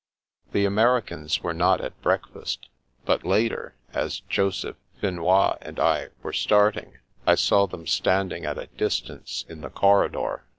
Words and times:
The 0.51 0.65
Americans 0.65 1.43
were 1.43 1.53
not 1.53 1.79
at 1.79 2.01
breakfast, 2.01 2.69
but 3.05 3.23
later, 3.23 3.75
as 3.93 4.21
Joseph, 4.21 4.75
Finois, 4.99 5.59
and 5.61 5.79
I 5.79 6.07
were 6.23 6.33
starting, 6.33 6.97
I 7.27 7.35
saw 7.35 7.67
them 7.67 7.85
standing 7.85 8.43
at 8.43 8.57
a 8.57 8.65
distance 8.65 9.45
in 9.47 9.61
the 9.61 9.69
corridor. 9.69 10.43